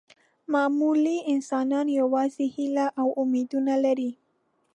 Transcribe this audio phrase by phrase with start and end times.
[0.53, 4.11] معمولي انسانان یوازې هیلې او امیدونه لري.